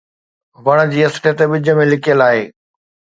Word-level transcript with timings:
وڻ 0.65 0.77
جي 0.91 0.99
اصليت 1.09 1.39
ٻج 1.51 1.65
۾ 1.81 1.85
لڪيل 1.91 2.19
آهي. 2.29 2.43